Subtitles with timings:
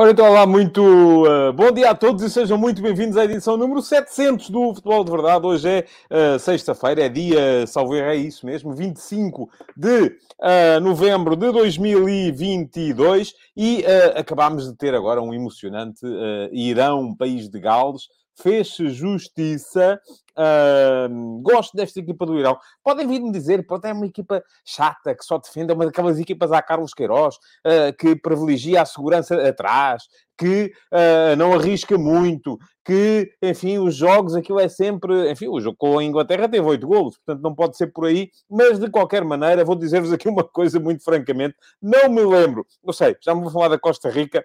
[0.00, 3.56] Ora, então, olá, muito uh, bom dia a todos e sejam muito bem-vindos à edição
[3.56, 5.44] número 700 do Futebol de Verdade.
[5.44, 11.34] Hoje é uh, sexta-feira, é dia, salvo erro, é isso mesmo, 25 de uh, novembro
[11.34, 13.84] de 2022 e
[14.14, 16.06] acabámos de ter agora um emocionante
[16.52, 18.02] Irão, país de Gales,
[18.40, 20.00] fez-se justiça.
[20.38, 22.56] Uh, gosto desta equipa do Irão.
[22.84, 26.52] Podem vir-me dizer, pode é uma equipa chata, que só defende, é uma daquelas equipas
[26.52, 30.04] a Carlos Queiroz, uh, que privilegia a segurança atrás,
[30.38, 35.32] que uh, não arrisca muito, que, enfim, os jogos, aquilo é sempre...
[35.32, 38.30] Enfim, o jogo com a Inglaterra teve oito golos, portanto não pode ser por aí,
[38.48, 42.92] mas de qualquer maneira, vou dizer-vos aqui uma coisa muito francamente, não me lembro, não
[42.92, 44.44] sei, já me vou falar da Costa Rica,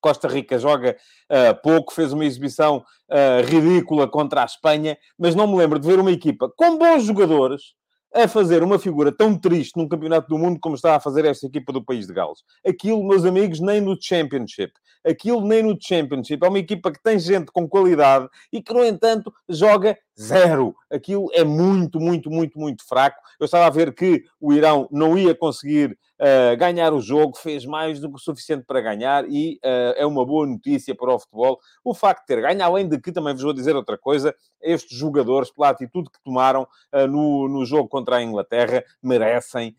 [0.00, 0.96] Costa Rica joga
[1.30, 5.86] uh, pouco, fez uma exibição uh, ridícula contra a Espanha, mas não me lembro de
[5.86, 7.62] ver uma equipa com bons jogadores
[8.14, 11.46] a fazer uma figura tão triste num campeonato do mundo como está a fazer esta
[11.46, 12.40] equipa do país de Gales.
[12.66, 14.72] Aquilo, meus amigos, nem no Championship.
[15.06, 16.44] Aquilo nem no Championship.
[16.44, 20.74] É uma equipa que tem gente com qualidade e que, no entanto, joga zero.
[20.90, 23.20] Aquilo é muito, muito, muito, muito fraco.
[23.38, 27.64] Eu estava a ver que o Irão não ia conseguir uh, ganhar o jogo, fez
[27.64, 31.18] mais do que o suficiente para ganhar e uh, é uma boa notícia para o
[31.18, 31.58] futebol.
[31.82, 34.96] O facto de ter ganho, além de que, também vos vou dizer outra coisa, estes
[34.96, 39.74] jogadores, pela atitude que tomaram uh, no, no jogo contra a Inglaterra, merecem,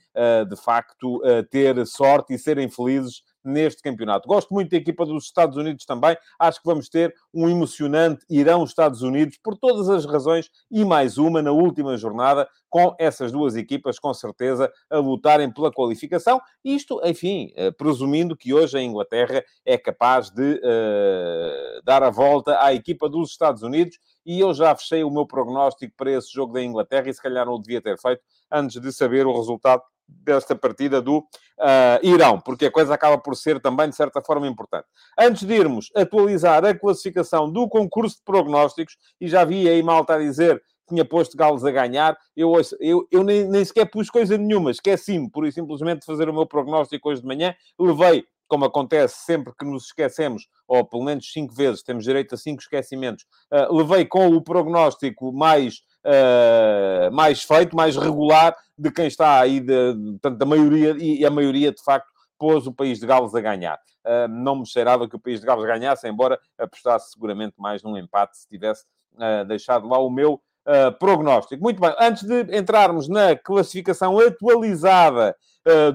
[0.49, 4.27] de facto, ter sorte e serem felizes neste campeonato.
[4.27, 6.17] Gosto muito da equipa dos Estados Unidos também.
[6.39, 11.41] Acho que vamos ter um emocionante Irão-Estados Unidos por todas as razões e mais uma
[11.41, 16.39] na última jornada, com essas duas equipas, com certeza, a lutarem pela qualificação.
[16.63, 22.63] Isto, enfim, eh, presumindo que hoje a Inglaterra é capaz de uh, dar a volta
[22.63, 23.99] à equipa dos Estados Unidos.
[24.25, 27.45] E eu já fechei o meu prognóstico para esse jogo da Inglaterra e se calhar
[27.45, 29.81] não o devia ter feito antes de saber o resultado
[30.23, 34.47] desta partida do uh, Irão, porque a coisa acaba por ser também, de certa forma,
[34.47, 34.85] importante.
[35.17, 40.15] Antes de irmos atualizar a classificação do concurso de prognósticos, e já vi aí malta
[40.15, 44.37] a dizer tinha posto Gales a ganhar, eu, eu, eu nem, nem sequer pus coisa
[44.37, 48.65] nenhuma, esqueci-me, por e simplesmente, de fazer o meu prognóstico hoje de manhã, levei como
[48.65, 53.25] acontece sempre que nos esquecemos, ou pelo menos cinco vezes, temos direito a cinco esquecimentos,
[53.49, 59.59] uh, levei com o prognóstico mais uh, mais feito, mais regular de quem está aí,
[59.59, 63.39] de, de, da maioria, e a maioria, de facto, pôs o país de Gales a
[63.39, 63.79] ganhar.
[64.03, 67.95] Uh, não me cheirava que o país de Gales ganhasse, embora apostasse seguramente mais num
[67.95, 71.61] empate se tivesse uh, deixado lá o meu uh, prognóstico.
[71.61, 75.35] Muito bem, antes de entrarmos na classificação atualizada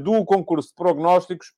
[0.05, 1.53] do concurso de prognósticos,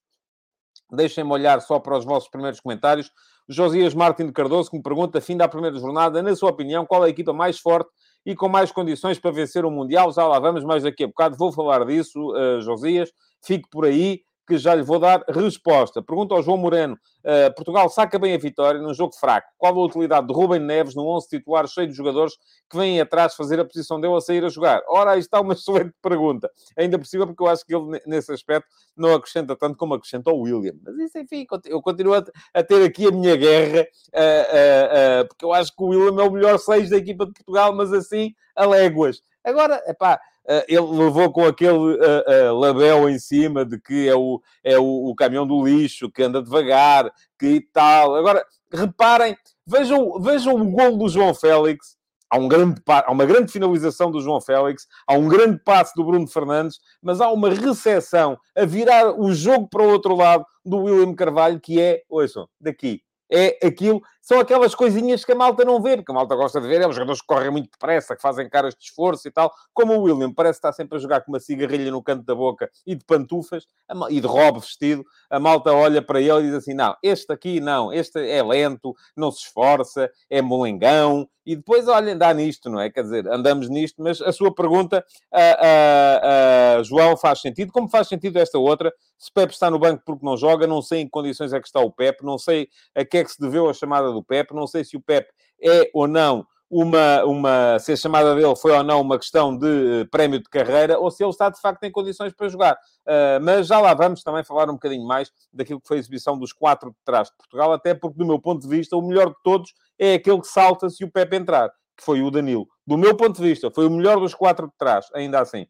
[0.91, 3.11] deixem-me olhar só para os vossos primeiros comentários.
[3.47, 7.03] Josias Martin de Cardoso, que me pergunta, fim da primeira jornada, na sua opinião, qual
[7.03, 7.91] é a equipa mais forte
[8.25, 10.11] e com mais condições para vencer o Mundial.
[10.11, 13.11] Já lá vamos, mais daqui a bocado vou falar disso, uh, Josias.
[13.43, 16.01] Fique por aí que já lhe vou dar resposta.
[16.01, 16.97] Pergunta ao João Moreno.
[17.19, 19.47] Uh, Portugal saca bem a vitória num jogo fraco.
[19.59, 22.33] Qual a utilidade de Rubem Neves num 11 titular cheio de jogadores
[22.67, 24.81] que vêm atrás fazer a posição dele a sair a jogar?
[24.89, 26.49] Ora, aí está uma excelente pergunta.
[26.75, 28.67] Ainda cima, porque eu acho que ele, nesse aspecto,
[28.97, 30.73] não acrescenta tanto como acrescenta o William.
[30.83, 35.53] Mas isso, enfim, eu continuo a, ter aqui a minha guerra, uh, uh, porque eu
[35.53, 38.65] acho que o William é o melhor 6 da equipa de Portugal, mas assim, a
[38.65, 39.21] léguas.
[39.43, 40.19] Agora, pá, eh,
[40.67, 45.09] ele levou com aquele uh, uh, label em cima de que é, o, é o,
[45.09, 48.15] o, caminhão do lixo, que anda devagar, que tal.
[48.15, 48.43] Agora,
[48.73, 51.97] reparem, vejam, vejam o gol do João Félix.
[52.31, 56.03] Há, um grande, há uma grande finalização do João Félix, há um grande passe do
[56.03, 60.83] Bruno Fernandes, mas há uma recessão a virar o jogo para o outro lado do
[60.83, 65.81] William Carvalho, que é, ouçam, daqui, é aquilo, são aquelas coisinhas que a malta não
[65.81, 68.21] vê, porque a malta gosta de ver, é os jogadores que correm muito depressa, que
[68.21, 71.31] fazem caras de esforço e tal, como o William, parece estar sempre a jogar com
[71.31, 73.65] uma cigarrilha no canto da boca e de pantufas,
[74.07, 77.59] e de robe vestido, a malta olha para ele e diz assim, não, este aqui
[77.59, 82.79] não, este é lento, não se esforça, é molengão, e depois, olhem, dá nisto, não
[82.79, 82.91] é?
[82.91, 85.03] Quer dizer, andamos nisto, mas a sua pergunta,
[85.33, 89.79] uh, uh, uh, João, faz sentido, como faz sentido esta outra, se Pepe está no
[89.79, 92.37] banco porque não joga, não sei em que condições é que está o Pepe, não
[92.37, 95.01] sei a que é que se deveu a chamada do Pepe, não sei se o
[95.01, 95.31] Pepe
[95.61, 100.07] é ou não uma, uma, se a chamada dele foi ou não uma questão de
[100.11, 102.75] prémio de carreira ou se ele está de facto em condições para jogar.
[103.07, 106.37] Uh, mas já lá vamos também falar um bocadinho mais daquilo que foi a exibição
[106.37, 109.29] dos quatro de trás de Portugal, até porque, do meu ponto de vista, o melhor
[109.29, 112.67] de todos é aquele que salta se o Pepe entrar, que foi o Danilo.
[112.85, 115.63] Do meu ponto de vista, foi o melhor dos quatro de trás, ainda assim.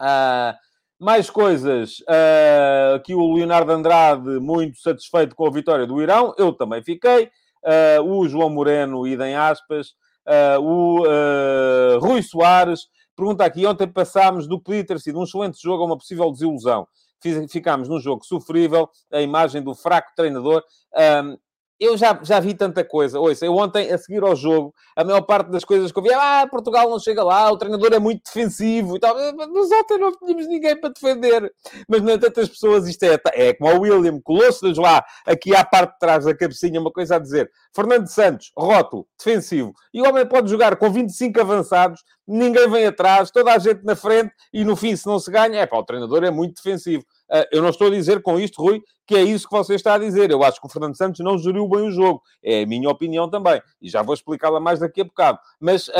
[0.00, 0.58] Uh,
[0.98, 2.00] Mais coisas.
[2.00, 6.34] Uh, aqui o Leonardo Andrade, muito satisfeito com a vitória do Irão.
[6.36, 7.30] Eu também fiquei.
[7.62, 9.88] Uh, o João Moreno, idem aspas.
[10.26, 15.82] Uh, o Rui Soares pergunta aqui: ontem passámos do podia ter sido um excelente jogo
[15.82, 16.86] a uma possível desilusão.
[17.50, 20.62] Ficámos num jogo sofrível, a imagem do fraco treinador
[21.80, 23.18] eu já, já vi tanta coisa.
[23.18, 26.12] Ouça, eu ontem, a seguir ao jogo, a maior parte das coisas que eu vi,
[26.12, 29.16] ah, Portugal não chega lá, o treinador é muito defensivo e tal.
[29.34, 31.50] Mas ontem não tínhamos ninguém para defender.
[31.88, 35.94] Mas, não tantas pessoas, isto é, é como o William, colou-se-nos lá, aqui à parte
[35.94, 37.50] de trás da cabecinha, uma coisa a dizer.
[37.74, 39.72] Fernando Santos, rótulo, defensivo.
[39.94, 43.96] E o homem pode jogar com 25 avançados, ninguém vem atrás, toda a gente na
[43.96, 47.04] frente, e no fim, se não se ganha, é pá, o treinador é muito defensivo.
[47.30, 49.94] Ah, eu não estou a dizer com isto, Rui, que é isso que você está
[49.94, 50.30] a dizer.
[50.30, 52.22] Eu acho que o Fernando Santos não geriu bem o jogo.
[52.42, 53.62] É a minha opinião também.
[53.80, 55.38] E já vou explicá-la mais daqui a bocado.
[55.58, 55.92] Mas uh,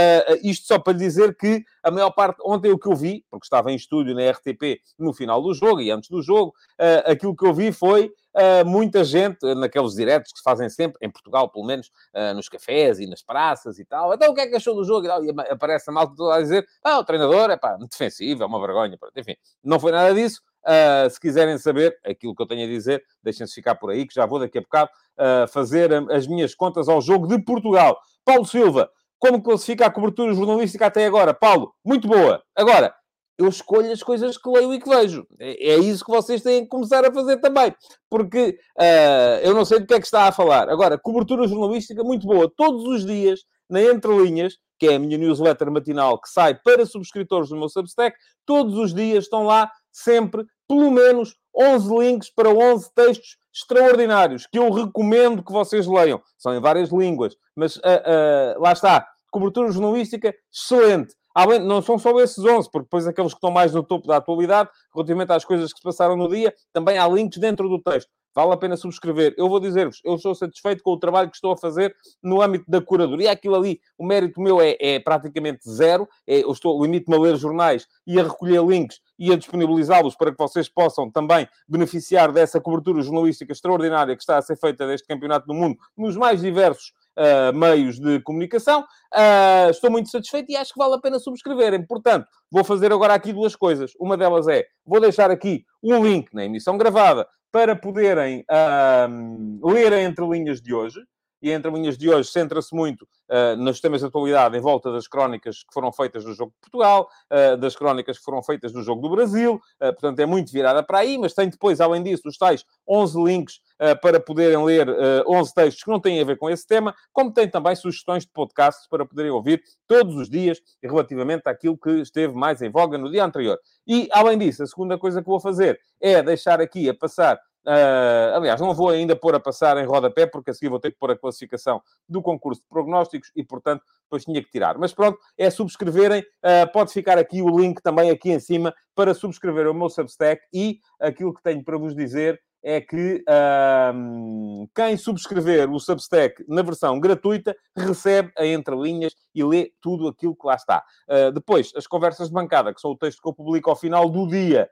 [0.42, 3.70] isto só para dizer que a maior parte, ontem o que eu vi, porque estava
[3.72, 7.46] em estúdio na RTP no final do jogo e antes do jogo, uh, aquilo que
[7.46, 11.66] eu vi foi Uh, muita gente, naqueles diretos que se fazem sempre, em Portugal pelo
[11.66, 11.90] menos,
[12.36, 14.14] nos cafés e nas praças e tal.
[14.14, 15.04] Então o que é que achou do jogo?
[15.04, 18.44] E, tal, e aparece a malta toda a dizer: ah, o treinador é pá, defensivo,
[18.44, 18.96] é uma vergonha.
[19.16, 19.34] Enfim,
[19.64, 20.40] não foi nada disso.
[20.66, 24.14] Uh, se quiserem saber aquilo que eu tenho a dizer, deixem-se ficar por aí, que
[24.14, 27.98] já vou daqui a bocado uh, fazer as minhas contas ao jogo de Portugal.
[28.24, 31.34] Paulo Silva, como classifica a cobertura jornalística até agora?
[31.34, 32.42] Paulo, muito boa.
[32.56, 32.94] Agora,
[33.38, 35.26] eu escolho as coisas que leio e que vejo.
[35.38, 37.74] É, é isso que vocês têm que começar a fazer também.
[38.10, 40.68] Porque uh, eu não sei do que é que está a falar.
[40.68, 42.52] Agora, cobertura jornalística muito boa.
[42.54, 46.84] Todos os dias, na Entre Linhas, que é a minha newsletter matinal que sai para
[46.86, 48.16] subscritores do meu Substack,
[48.46, 54.58] todos os dias estão lá sempre pelo menos 11 links para 11 textos extraordinários que
[54.58, 56.22] eu recomendo que vocês leiam.
[56.38, 59.06] São em várias línguas, mas uh, uh, lá está.
[59.31, 61.14] Cobertura jornalística excelente.
[61.34, 64.16] Além, não são só esses 11, porque depois aqueles que estão mais no topo da
[64.16, 68.10] atualidade, relativamente às coisas que se passaram no dia, também há links dentro do texto.
[68.34, 69.34] Vale a pena subscrever.
[69.36, 72.64] Eu vou dizer-vos, eu estou satisfeito com o trabalho que estou a fazer no âmbito
[72.68, 73.32] da curadoria.
[73.32, 76.08] Aquilo ali, o mérito meu é, é praticamente zero.
[76.26, 80.30] É, eu estou, limito-me a ler jornais e a recolher links e a disponibilizá-los para
[80.30, 85.06] que vocês possam também beneficiar dessa cobertura jornalística extraordinária que está a ser feita deste
[85.06, 88.80] Campeonato do Mundo nos mais diversos uh, meios de comunicação.
[89.14, 91.84] Uh, estou muito satisfeito e acho que vale a pena subscreverem.
[91.86, 93.92] Portanto, vou fazer agora aqui duas coisas.
[93.98, 99.93] Uma delas é, vou deixar aqui um link na emissão gravada para poderem uh, ler
[99.93, 101.00] a entrelinhas de hoje
[101.42, 105.08] e a entrelinhas de hoje centra-se muito uh, nos temas de atualidade em volta das
[105.08, 108.82] crónicas que foram feitas no Jogo de Portugal, uh, das crónicas que foram feitas no
[108.82, 112.22] Jogo do Brasil, uh, portanto é muito virada para aí, mas tem depois, além disso,
[112.26, 113.60] os tais 11 links
[114.02, 114.88] para poderem ler
[115.26, 118.31] 11 textos que não têm a ver com esse tema, como tem também sugestões de
[118.31, 123.10] podcasts para poderem ouvir todos os dias relativamente àquilo que esteve mais em voga no
[123.10, 123.58] dia anterior.
[123.87, 128.36] E, além disso, a segunda coisa que vou fazer é deixar aqui a passar Uh,
[128.36, 130.98] aliás, não vou ainda pôr a passar em rodapé, porque a seguir vou ter que
[130.98, 134.78] pôr a classificação do concurso de prognósticos e, portanto, depois tinha que tirar.
[134.78, 136.20] Mas pronto, é subscreverem.
[136.20, 140.42] Uh, pode ficar aqui o link também aqui em cima para subscrever o meu Substack
[140.52, 146.62] e aquilo que tenho para vos dizer é que uh, quem subscrever o Substack na
[146.62, 150.84] versão gratuita recebe a entrelinhas e lê tudo aquilo que lá está.
[151.08, 154.08] Uh, depois, as conversas de bancada, que são o texto que eu publico ao final
[154.08, 154.68] do dia.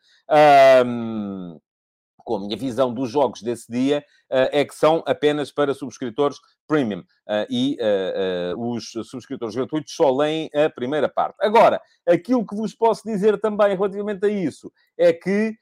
[2.28, 6.36] Com a minha visão dos jogos desse dia, uh, é que são apenas para subscritores
[6.66, 7.00] premium.
[7.00, 11.36] Uh, e uh, os subscritores gratuitos só leem a primeira parte.
[11.40, 15.56] Agora, aquilo que vos posso dizer também relativamente a isso é que.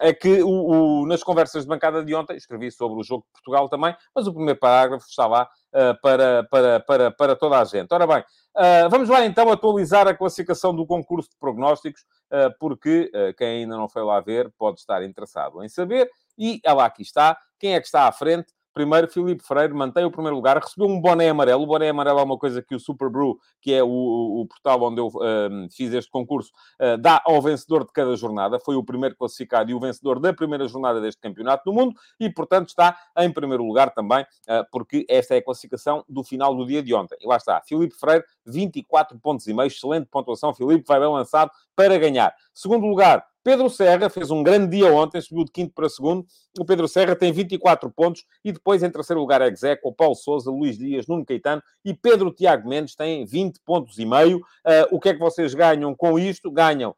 [0.00, 3.32] É que o, o, nas conversas de bancada de ontem, escrevi sobre o jogo de
[3.32, 7.64] Portugal também, mas o primeiro parágrafo está lá uh, para, para, para, para toda a
[7.64, 7.92] gente.
[7.92, 12.02] Ora bem, uh, vamos lá então atualizar a classificação do concurso de prognósticos,
[12.32, 16.08] uh, porque quem ainda não foi lá ver pode estar interessado em saber.
[16.36, 17.36] E ela aqui está.
[17.58, 18.52] Quem é que está à frente?
[18.78, 21.64] Primeiro, Filipe Freire mantém o primeiro lugar, recebeu um boné amarelo.
[21.64, 24.80] O boné amarelo é uma coisa que o Super Brew, que é o, o portal
[24.84, 28.60] onde eu um, fiz este concurso, uh, dá ao vencedor de cada jornada.
[28.60, 32.30] Foi o primeiro classificado e o vencedor da primeira jornada deste campeonato do mundo e,
[32.30, 36.64] portanto, está em primeiro lugar também, uh, porque esta é a classificação do final do
[36.64, 37.18] dia de ontem.
[37.20, 40.54] E lá está, Filipe Freire, 24 pontos e meio, excelente pontuação.
[40.54, 42.32] Filipe vai bem lançado para ganhar.
[42.54, 46.26] Segundo lugar, Pedro Serra fez um grande dia ontem, subiu de quinto para segundo.
[46.60, 50.50] O Pedro Serra tem 24 pontos e depois, em terceiro lugar, é Execo, Paulo Souza,
[50.50, 54.36] Luís Dias, Nuno Caetano e Pedro Tiago Mendes tem 20 pontos e meio.
[54.36, 56.50] Uh, o que é que vocês ganham com isto?
[56.50, 56.94] Ganham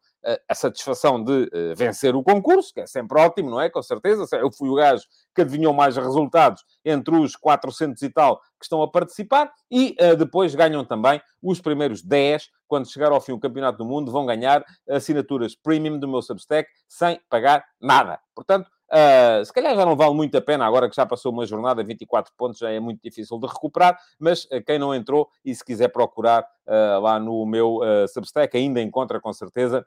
[0.48, 3.70] a satisfação de vencer o concurso, que é sempre ótimo, não é?
[3.70, 4.26] Com certeza.
[4.36, 8.82] Eu fui o gajo que adivinhou mais resultados entre os 400 e tal que estão
[8.82, 13.78] a participar e depois ganham também os primeiros 10, quando chegar ao fim o Campeonato
[13.78, 18.20] do Mundo, vão ganhar assinaturas premium do meu Substack sem pagar nada.
[18.34, 21.46] Portanto, Uh, se calhar já não vale muito a pena, agora que já passou uma
[21.46, 25.54] jornada, 24 pontos, já é muito difícil de recuperar, mas uh, quem não entrou e
[25.54, 27.78] se quiser procurar uh, lá no meu
[28.12, 29.86] Substack, ainda encontra com certeza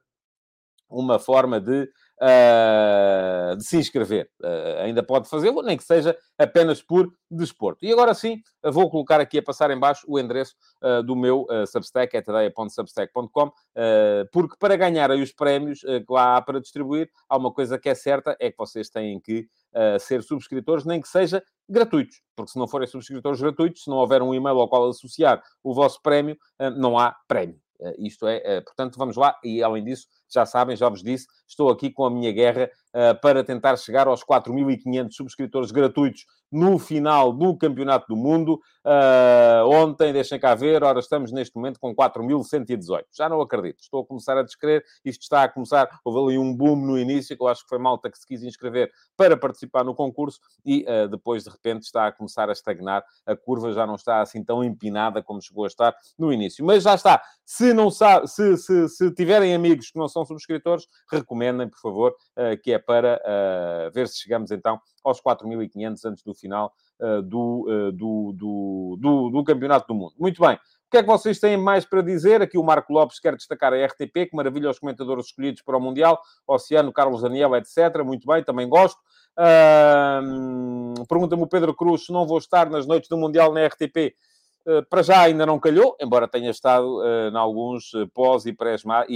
[0.94, 1.90] uma forma de
[2.22, 4.30] uh, de se inscrever.
[4.42, 7.86] Uh, ainda pode fazê-lo, nem que seja apenas por desporto.
[7.86, 11.46] E agora sim, vou colocar aqui a passar em baixo o endereço uh, do meu
[11.68, 13.52] Substack, é tadeia.substack.com,
[14.32, 17.90] porque para ganhar aí os prémios que lá há para distribuir, há uma coisa que
[17.90, 19.48] é certa, é que vocês têm que
[20.00, 24.22] ser subscritores, nem que seja gratuitos, porque se não forem subscritores gratuitos, se não houver
[24.22, 26.38] um e-mail ao qual associar o vosso prémio,
[26.78, 27.60] não há prémio.
[27.98, 31.90] Isto é, portanto, vamos lá, e além disso, já sabem, já vos disse, estou aqui
[31.90, 37.58] com a minha guerra uh, para tentar chegar aos 4.500 subscritores gratuitos no final do
[37.58, 38.62] Campeonato do Mundo.
[38.86, 43.06] Uh, ontem, deixem cá ver, ora, estamos neste momento com 4.118.
[43.12, 46.56] Já não acredito, estou a começar a descrever, isto está a começar, houve ali um
[46.56, 49.84] boom no início, que eu acho que foi malta que se quis inscrever para participar
[49.84, 53.88] no concurso e uh, depois, de repente, está a começar a estagnar, a curva já
[53.88, 56.64] não está assim tão empinada como chegou a estar no início.
[56.64, 60.88] Mas já está, se não sabe, se, se, se tiverem amigos que não são subscritores,
[61.12, 63.22] recomendem, por favor, uh, que é para
[63.94, 69.30] ver se chegamos então aos 4.500 antes do final uh, do, uh, do, do, do,
[69.30, 70.14] do Campeonato do Mundo.
[70.18, 70.56] Muito bem.
[70.56, 72.42] O que é que vocês têm mais para dizer?
[72.42, 75.82] Aqui o Marco Lopes quer destacar a RTP, que maravilha os comentadores escolhidos para o
[75.82, 78.04] Mundial, Oceano, Carlos Daniel, etc.
[78.06, 79.00] Muito bem, também gosto.
[79.38, 84.16] Uh, Pergunta-me o Pedro Cruz se não vou estar nas noites do Mundial na RTP.
[84.66, 88.54] Uh, para já ainda não calhou, embora tenha estado uh, em alguns pós e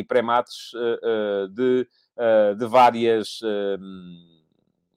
[0.04, 0.72] pré-mates
[1.54, 1.88] de,
[2.58, 3.40] de várias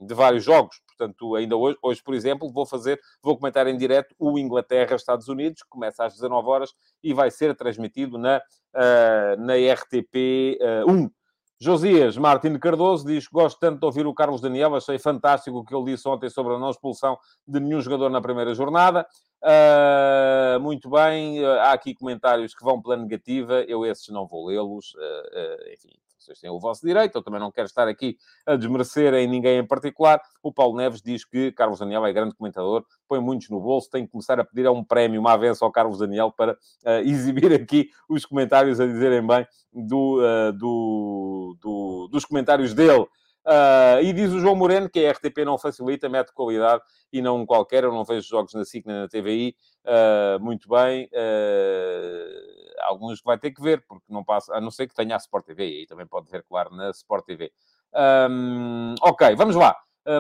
[0.01, 0.81] de vários jogos.
[0.87, 5.63] Portanto, ainda hoje, hoje, por exemplo, vou fazer, vou comentar em direto o Inglaterra-Estados Unidos,
[5.63, 11.11] que começa às 19 horas e vai ser transmitido na, uh, na RTP uh, 1.
[11.63, 15.75] Josias Martins Cardoso diz gosto tanto de ouvir o Carlos Daniel, achei fantástico o que
[15.75, 19.07] ele disse ontem sobre a não expulsão de nenhum jogador na primeira jornada.
[19.43, 24.47] Uh, muito bem, uh, há aqui comentários que vão pela negativa, eu esses não vou
[24.47, 25.93] lê-los, uh, enfim,
[26.25, 29.59] vocês têm o vosso direito, eu também não quero estar aqui a desmerecer em ninguém
[29.59, 30.21] em particular.
[30.43, 34.05] O Paulo Neves diz que Carlos Daniel é grande comentador, põe muitos no bolso, tem
[34.05, 37.53] que começar a pedir a um prémio, uma avença ao Carlos Daniel para uh, exibir
[37.53, 43.07] aqui os comentários a dizerem bem do, uh, do, do, dos comentários dele.
[43.51, 47.45] Uh, e diz o João Moreno que a RTP não facilita, mete qualidade e não
[47.45, 47.83] qualquer.
[47.83, 49.57] Eu não vejo jogos na SIC nem na TVI.
[49.85, 51.07] Uh, muito bem.
[51.07, 55.17] Uh, alguns que vai ter que ver, porque não passa, a não ser que tenha
[55.17, 57.53] a Sport TV, e aí também pode ver, claro, na Sport TV.
[58.31, 59.77] Um, ok, vamos lá.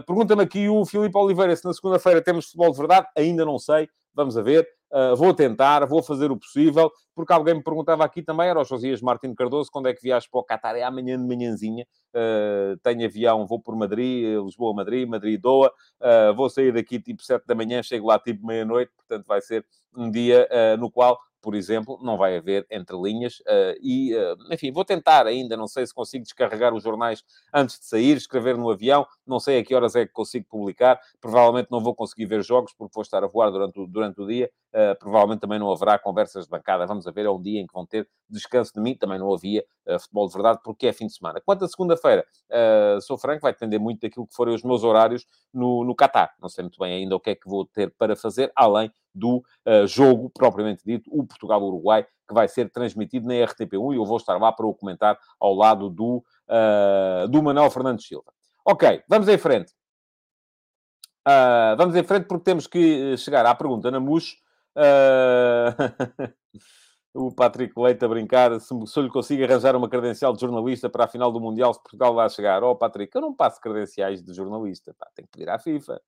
[0.07, 3.07] Pergunta-me aqui o Filipe Oliveira se na segunda-feira temos futebol de verdade.
[3.17, 4.69] Ainda não sei, vamos a ver.
[4.93, 8.65] Uh, vou tentar, vou fazer o possível, porque alguém me perguntava aqui também, era o
[8.65, 10.77] Josias Martins Cardoso, quando é que viajas para o Qatar?
[10.77, 11.87] É amanhã de manhãzinha.
[12.15, 15.73] Uh, tenho avião, vou por Madrid, Lisboa-Madrid, Madrid-Doa.
[16.01, 19.65] Uh, vou sair daqui tipo 7 da manhã, chego lá tipo meia-noite, portanto vai ser
[19.97, 23.41] um dia no qual por exemplo, não vai haver entre linhas.
[23.41, 27.79] Uh, e, uh, enfim, vou tentar ainda, não sei se consigo descarregar os jornais antes
[27.79, 31.01] de sair, escrever no avião, não sei a que horas é que consigo publicar.
[31.21, 34.27] Provavelmente não vou conseguir ver jogos porque vou estar a voar durante o, durante o
[34.27, 34.51] dia.
[34.75, 36.87] Uh, provavelmente também não haverá conversas de bancada.
[36.87, 38.95] Vamos a ver, é um dia em que vão ter descanso de mim.
[38.95, 39.65] Também não havia
[40.01, 41.41] futebol de verdade porque é fim de semana.
[41.45, 42.25] Quanto à segunda-feira,
[43.01, 46.33] sou franco, vai depender muito daquilo que forem os meus horários no, no Qatar.
[46.41, 49.39] Não sei muito bem ainda o que é que vou ter para fazer, além do
[49.39, 54.17] uh, jogo propriamente dito, o Portugal-Uruguai, que vai ser transmitido na RTP1 e eu vou
[54.17, 58.33] estar lá para o comentar ao lado do, uh, do Manuel Fernandes Silva.
[58.65, 59.73] Ok, vamos em frente.
[61.27, 64.37] Uh, vamos em frente porque temos que chegar à pergunta na MUS.
[67.13, 70.89] o Patrick Leite a brincar se, se eu lhe consigo arranjar uma credencial de jornalista
[70.89, 72.63] para a final do Mundial se Portugal vai chegar.
[72.63, 74.95] Oh, Patrick, eu não passo credenciais de jornalista.
[74.99, 76.01] Pá, tenho que pedir à FIFA.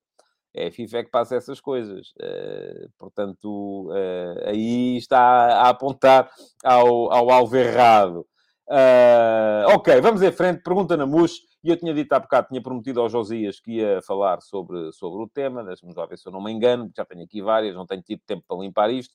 [0.54, 2.12] É a FIFA é que passa essas coisas.
[2.20, 6.30] Uh, portanto, uh, aí está a apontar
[6.62, 8.26] ao, ao alvo errado.
[8.68, 10.62] Uh, ok, vamos em frente.
[10.62, 11.51] Pergunta na MUS.
[11.64, 15.22] E eu tinha dito há bocado, tinha prometido ao Josias que ia falar sobre, sobre
[15.22, 15.62] o tema.
[15.62, 18.20] Deixa-me já ver se eu não me engano, já tenho aqui várias, não tenho tido
[18.26, 19.14] tempo para limpar isto.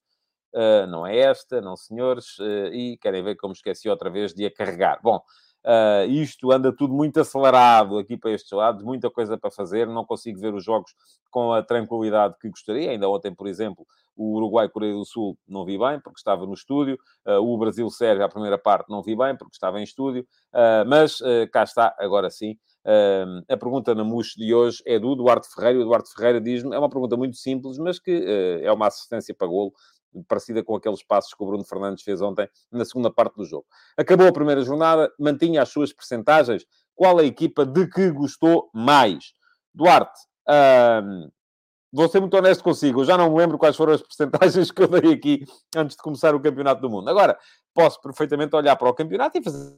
[0.53, 2.39] Uh, não é esta, não senhores.
[2.39, 4.99] Uh, e querem ver como esqueci outra vez de a carregar.
[5.03, 5.21] Bom,
[5.65, 10.05] Uh, isto anda tudo muito acelerado aqui para estes lados, muita coisa para fazer, não
[10.05, 10.93] consigo ver os jogos
[11.29, 12.91] com a tranquilidade que gostaria.
[12.91, 13.85] Ainda ontem, por exemplo,
[14.15, 16.97] o Uruguai-Coreia do Sul não vi bem, porque estava no estúdio.
[17.25, 20.25] Uh, o Brasil-Sérvia, a primeira parte, não vi bem, porque estava em estúdio.
[20.53, 21.19] Uh, mas
[21.51, 22.55] cá está, agora sim.
[23.49, 25.79] a pergunta na MUX de hoje é do Duarte Ferreira.
[25.81, 29.47] O Duarte Ferreira diz-me, é uma pergunta muito simples, mas que é uma assistência para
[29.47, 29.73] golo
[30.23, 33.65] parecida com aqueles passos que o Bruno Fernandes fez ontem na segunda parte do jogo.
[33.95, 36.65] Acabou a primeira jornada, mantinha as suas percentagens.
[36.95, 39.33] Qual a equipa de que gostou mais?
[39.73, 40.19] Duarte,
[41.03, 41.29] hum,
[41.91, 44.81] vou ser muito honesto consigo, eu já não me lembro quais foram as percentagens que
[44.81, 45.45] eu dei aqui
[45.75, 47.09] antes de começar o Campeonato do Mundo.
[47.09, 47.37] Agora,
[47.73, 49.77] posso perfeitamente olhar para o campeonato e fazer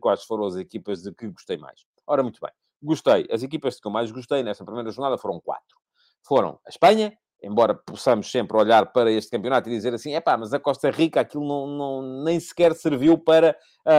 [0.00, 1.84] quais foram as equipas de que gostei mais.
[2.06, 2.52] Ora, muito bem.
[2.82, 3.26] Gostei.
[3.30, 5.76] As equipas de que eu mais gostei nesta primeira jornada foram quatro.
[6.22, 10.36] Foram a Espanha, embora possamos sempre olhar para este campeonato e dizer assim, é pá,
[10.36, 13.56] mas a Costa Rica aquilo não, não nem sequer serviu para
[13.86, 13.90] uh,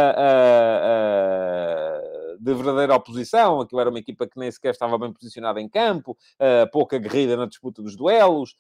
[2.00, 5.70] uh, de verdadeira oposição, aquilo era uma equipa que nem sequer estava bem posicionada em
[5.70, 8.56] campo, uh, pouca guerrida na disputa dos duelos,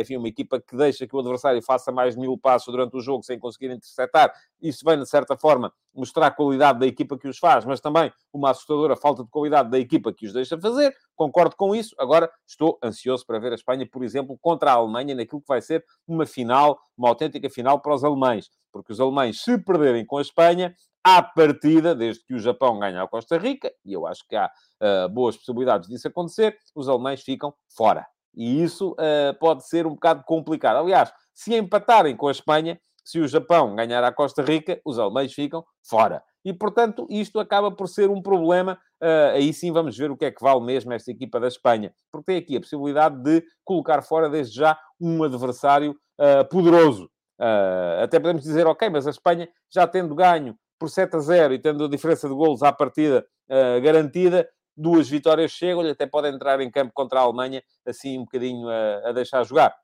[0.00, 3.00] enfim, uma equipa que deixa que o adversário faça mais de mil passos durante o
[3.00, 7.28] jogo sem conseguir interceptar, isso vem, de certa forma, mostrar a qualidade da equipa que
[7.28, 10.94] os faz, mas também uma assustadora falta de qualidade da equipa que os deixa fazer,
[11.14, 15.14] concordo com isso, agora estou ansioso para ver a Espanha, por exemplo, contra a Alemanha,
[15.14, 19.42] naquilo que vai ser uma final, uma autêntica final para os alemães porque os alemães,
[19.42, 23.72] se perderem com a Espanha, à partida, desde que o Japão ganhe a Costa Rica,
[23.84, 28.06] e eu acho que há uh, boas possibilidades disso acontecer, os alemães ficam fora.
[28.34, 30.76] E isso uh, pode ser um bocado complicado.
[30.76, 35.32] Aliás, se empatarem com a Espanha, se o Japão ganhar a Costa Rica, os alemães
[35.32, 36.22] ficam fora.
[36.44, 38.78] E, portanto, isto acaba por ser um problema.
[39.00, 41.92] Uh, aí sim vamos ver o que é que vale mesmo esta equipa da Espanha.
[42.10, 47.10] Porque tem aqui a possibilidade de colocar fora, desde já, um adversário uh, poderoso.
[47.40, 51.54] Uh, até podemos dizer, ok, mas a Espanha já tendo ganho por 7 a 0
[51.54, 56.26] e tendo a diferença de golos à partida uh, garantida, duas vitórias chegam-lhe, até pode
[56.26, 59.76] entrar em campo contra a Alemanha, assim um bocadinho a, a deixar jogar.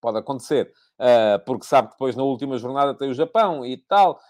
[0.00, 4.20] Pode acontecer, uh, porque sabe que depois na última jornada tem o Japão e tal,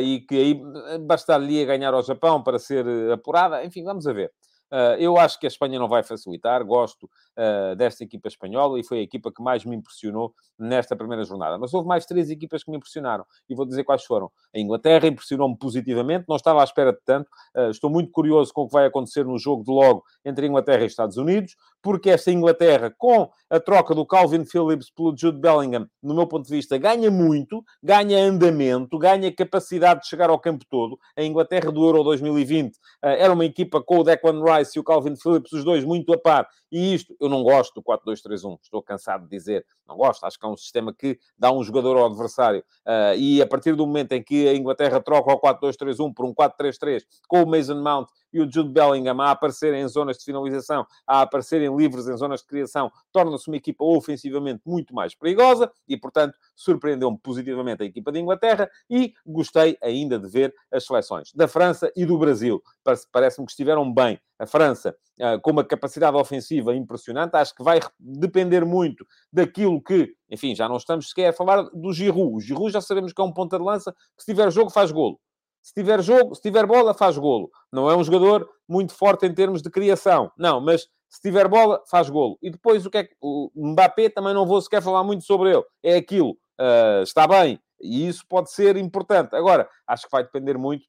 [0.00, 0.62] e que aí
[1.00, 3.64] bastar-lhe ganhar ao Japão para ser apurada.
[3.64, 4.30] Enfim, vamos a ver.
[4.72, 8.82] Uh, eu acho que a Espanha não vai facilitar, gosto uh, desta equipa espanhola e
[8.82, 11.58] foi a equipa que mais me impressionou nesta primeira jornada.
[11.58, 14.32] Mas houve mais três equipas que me impressionaram e vou dizer quais foram.
[14.54, 17.28] A Inglaterra impressionou-me positivamente, não estava à espera de tanto.
[17.54, 20.84] Uh, estou muito curioso com o que vai acontecer no jogo de logo entre Inglaterra
[20.84, 25.86] e Estados Unidos, porque esta Inglaterra, com a troca do Calvin Phillips pelo Jude Bellingham,
[26.02, 30.64] no meu ponto de vista, ganha muito, ganha andamento, ganha capacidade de chegar ao campo
[30.70, 30.98] todo.
[31.16, 35.16] A Inglaterra do Euro 2020 era uma equipa com o Declan Rice e o Calvin
[35.16, 36.48] Phillips, os dois muito a par.
[36.70, 40.46] E isto, eu não gosto do 4-2-3-1, estou cansado de dizer, não gosto, acho que
[40.46, 42.64] é um sistema que dá um jogador ao adversário.
[42.86, 46.32] Uh, e a partir do momento em que a Inglaterra troca o 4-2-3-1 por um
[46.32, 50.86] 4-3-3, com o Mason Mount e o Jude Bellingham a aparecerem em zonas de finalização,
[51.06, 55.96] a aparecerem livres em zonas de criação, torna-se uma equipa ofensivamente muito mais perigosa e,
[55.96, 61.48] portanto, surpreendeu-me positivamente a equipa de Inglaterra e gostei ainda de ver as seleções da
[61.48, 62.62] França e do Brasil.
[63.10, 64.20] Parece-me que estiveram bem.
[64.38, 70.14] A França ah, com uma capacidade ofensiva impressionante, acho que vai depender muito daquilo que,
[70.28, 72.36] enfim, já não estamos sequer a falar do Giroud.
[72.36, 74.90] O Giroud já sabemos que é um ponta de lança que se tiver jogo faz
[74.90, 75.20] golo.
[75.62, 77.50] Se tiver jogo, se tiver bola, faz golo.
[77.72, 80.30] Não é um jogador muito forte em termos de criação.
[80.36, 82.36] Não, mas se tiver bola, faz golo.
[82.42, 83.14] E depois o que é que...
[83.20, 85.64] O Mbappé também não vou sequer falar muito sobre ele.
[85.82, 86.32] É aquilo.
[86.60, 87.60] Uh, está bem.
[87.80, 89.34] E isso pode ser importante.
[89.36, 90.84] Agora, acho que vai depender muito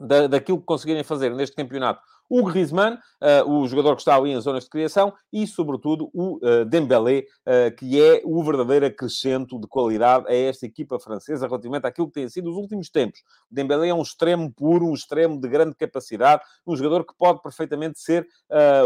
[0.00, 4.30] da, daquilo que conseguirem fazer neste campeonato o Griezmann, uh, o jogador que está ali
[4.30, 9.58] em zonas de criação, e, sobretudo, o uh, Dembélé, uh, que é o verdadeiro acrescento
[9.58, 13.20] de qualidade a esta equipa francesa relativamente àquilo que tem sido os últimos tempos.
[13.50, 17.42] O Dembélé é um extremo puro, um extremo de grande capacidade, um jogador que pode
[17.42, 18.28] perfeitamente ser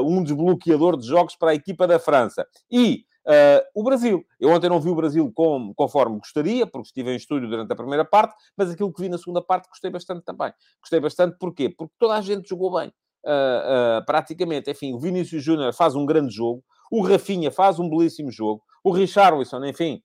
[0.03, 2.47] um desbloqueador de jogos para a equipa da França.
[2.71, 4.25] E Uh, o Brasil.
[4.39, 7.77] Eu ontem não vi o Brasil com, conforme gostaria, porque estive em estúdio durante a
[7.77, 10.53] primeira parte, mas aquilo que vi na segunda parte gostei bastante também.
[10.81, 11.71] Gostei bastante porquê?
[11.71, 12.93] Porque toda a gente jogou bem
[13.25, 17.89] uh, uh, praticamente, enfim, o Vinícius Júnior faz um grande jogo, o Rafinha faz um
[17.89, 20.03] belíssimo jogo, o Richarlison, enfim,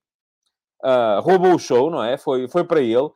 [0.83, 2.17] uh, roubou o show, não é?
[2.17, 3.09] Foi, foi para ele,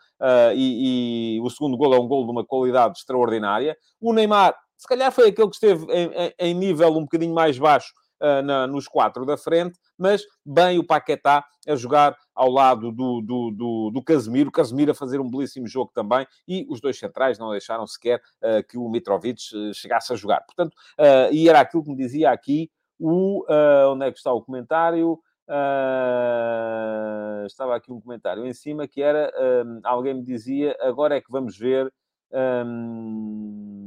[0.53, 3.75] e, e, o segundo gol é um gol de uma qualidade extraordinária.
[4.01, 7.57] O Neymar, se calhar foi aquele que esteve em, em, em nível um bocadinho mais
[7.57, 8.02] baixo uh,
[8.43, 13.51] na, nos quatro da frente, mas bem o Paquetá a jogar ao lado do, do,
[13.51, 17.51] do, do Casemiro, Casemiro a fazer um belíssimo jogo também, e os dois centrais não
[17.51, 20.41] deixaram sequer uh, que o Mitrovic uh, chegasse a jogar.
[20.45, 20.75] Portanto,
[21.31, 23.45] e era aquilo que me dizia aqui o...
[23.91, 25.19] onde é que está o comentário?
[25.49, 29.31] Uh, estava aqui um comentário em cima que era,
[29.65, 31.93] um, alguém me dizia, agora é que vamos ver...
[32.65, 33.82] Um,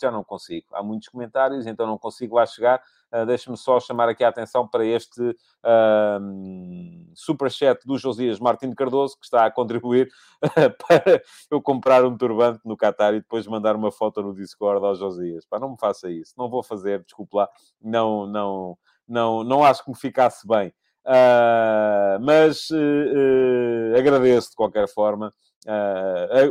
[0.00, 0.66] já não consigo.
[0.72, 2.82] Há muitos comentários, então não consigo lá chegar.
[3.12, 9.18] Uh, Deixa-me só chamar aqui a atenção para este uh, superchat do Josias Martins Cardoso,
[9.18, 10.10] que está a contribuir
[10.86, 14.94] para eu comprar um turbante no Qatar e depois mandar uma foto no Discord ao
[14.94, 15.46] Josias.
[15.46, 16.34] Pá, não me faça isso.
[16.36, 17.48] Não vou fazer, desculpe lá.
[17.80, 20.72] Não, não, não, não acho que me ficasse bem.
[21.08, 25.32] Uh, mas uh, uh, agradeço de qualquer forma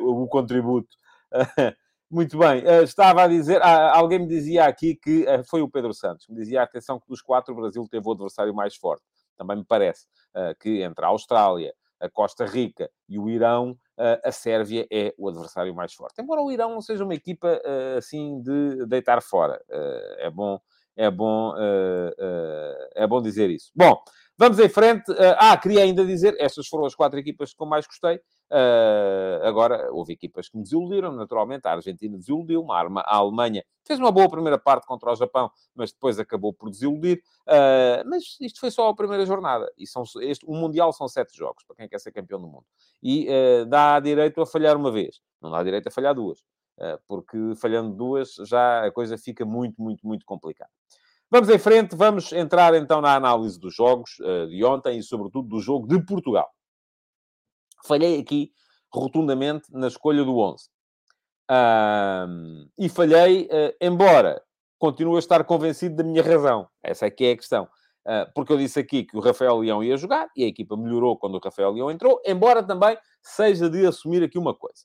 [0.02, 0.96] o contributo.
[2.10, 6.36] Muito bem, estava a dizer, alguém me dizia aqui que foi o Pedro Santos, me
[6.38, 9.04] dizia, atenção, que dos quatro o Brasil teve o adversário mais forte.
[9.38, 10.06] Também me parece
[10.62, 13.78] que entre a Austrália, a Costa Rica e o Irão,
[14.24, 16.22] a Sérvia é o adversário mais forte.
[16.22, 17.62] Embora o Irão não seja uma equipa
[17.98, 19.62] assim de deitar fora,
[20.20, 20.60] é bom,
[20.96, 21.54] é bom,
[22.96, 23.70] é bom dizer isso.
[23.76, 24.02] Bom,
[24.40, 25.12] Vamos em frente.
[25.40, 28.22] Ah, queria ainda dizer, estas foram as quatro equipas que eu mais gostei.
[28.50, 31.68] Uh, agora, houve equipas que me desiludiram, naturalmente.
[31.68, 36.20] A Argentina desiludiu, a Alemanha fez uma boa primeira parte contra o Japão, mas depois
[36.20, 37.22] acabou por desiludir.
[37.48, 39.72] Uh, mas isto foi só a primeira jornada.
[39.78, 42.66] E são, este, o Mundial são sete jogos, para quem quer ser campeão do mundo.
[43.04, 46.42] E uh, dá direito a falhar uma vez, não dá direito a falhar duas.
[47.08, 50.72] porque falhando duas, já a coisa fica muito, muito, muito complicada.
[51.30, 54.12] Vamos em frente, vamos entrar então na análise dos jogos
[54.50, 56.50] de ontem e, sobretudo, do jogo de Portugal.
[57.88, 58.52] Falhei aqui
[58.94, 60.70] rotundamente na escolha do 11.
[62.78, 64.42] e falhei, uh, embora
[64.78, 66.68] continue a estar convencido da minha razão.
[66.84, 67.64] Essa é que é a questão.
[68.06, 71.18] Uh, porque eu disse aqui que o Rafael Leão ia jogar e a equipa melhorou
[71.18, 74.84] quando o Rafael Leão entrou, embora também seja de assumir aqui uma coisa.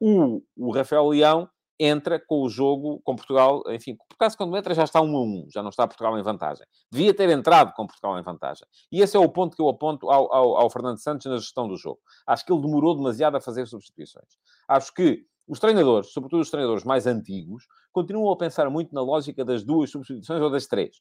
[0.00, 4.74] o, o Rafael Leão entra com o jogo com Portugal, enfim, por acaso quando entra
[4.74, 6.66] já está 1 a 1, já não está Portugal em vantagem.
[6.90, 8.66] Devia ter entrado com Portugal em vantagem.
[8.90, 11.68] E esse é o ponto que eu aponto ao, ao, ao Fernando Santos na gestão
[11.68, 12.00] do jogo.
[12.26, 14.28] Acho que ele demorou demasiado a fazer substituições.
[14.66, 19.44] Acho que os treinadores, sobretudo os treinadores mais antigos, continuam a pensar muito na lógica
[19.44, 20.96] das duas substituições ou das três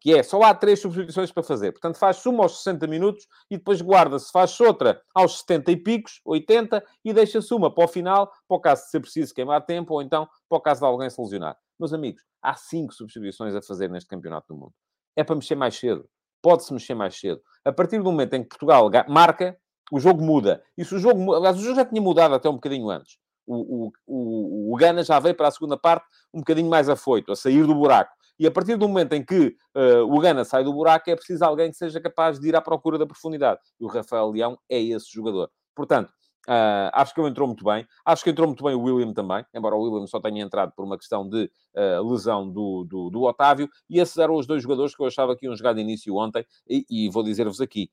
[0.00, 1.72] que é só há três substituições para fazer.
[1.72, 6.20] Portanto, faz uma aos 60 minutos e depois guarda-se, faz outra aos 70 e picos,
[6.24, 9.94] 80, e deixa-se uma para o final, para o caso de ser preciso queimar tempo,
[9.94, 11.56] ou então para o caso de alguém se lesionar.
[11.78, 14.72] Meus amigos, há cinco substituições a fazer neste campeonato do mundo.
[15.14, 16.08] É para mexer mais cedo.
[16.42, 17.42] Pode-se mexer mais cedo.
[17.64, 19.58] A partir do momento em que Portugal marca,
[19.92, 20.62] o jogo muda.
[20.78, 21.34] E se o jogo...
[21.34, 23.18] Aliás, o jogo já tinha mudado até um bocadinho antes.
[23.46, 27.32] O, o, o, o Gana já veio para a segunda parte um bocadinho mais afoito,
[27.32, 28.12] a sair do buraco.
[28.40, 31.44] E a partir do momento em que uh, o Gana sai do buraco, é preciso
[31.44, 33.60] alguém que seja capaz de ir à procura da profundidade.
[33.78, 35.50] E o Rafael Leão é esse jogador.
[35.74, 36.08] Portanto,
[36.48, 37.86] uh, acho que ele entrou muito bem.
[38.02, 40.86] Acho que entrou muito bem o William também, embora o William só tenha entrado por
[40.86, 43.68] uma questão de uh, lesão do, do, do, Otávio.
[43.90, 46.42] E esses eram os dois jogadores que eu achava que iam jogar de início ontem.
[46.66, 47.90] E, e vou dizer-vos aqui,